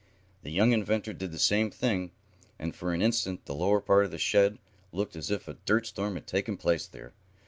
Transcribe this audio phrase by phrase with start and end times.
[0.41, 2.09] The young inventor did the same thing,
[2.57, 4.57] and for an instant the lower part of the shed
[4.91, 7.13] looked as if a dirtstorm had taken place there.